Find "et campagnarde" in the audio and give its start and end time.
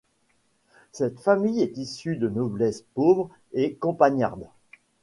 3.53-4.49